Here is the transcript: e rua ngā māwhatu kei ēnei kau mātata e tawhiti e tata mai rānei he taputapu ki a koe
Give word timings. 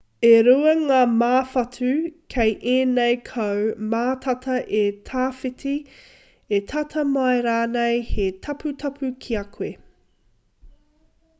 e 0.27 0.37
rua 0.45 0.71
ngā 0.77 0.99
māwhatu 1.17 1.89
kei 2.35 2.53
ēnei 2.75 3.17
kau 3.27 3.59
mātata 3.91 4.55
e 4.77 4.81
tawhiti 5.09 5.75
e 6.59 6.59
tata 6.73 7.05
mai 7.11 7.37
rānei 7.49 8.01
he 8.07 8.25
taputapu 8.47 9.11
ki 9.27 9.37
a 9.43 9.45
koe 9.59 9.69